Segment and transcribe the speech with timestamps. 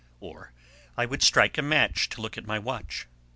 [0.19, 0.51] Or
[0.97, 3.05] I would strike a match to look at my watch.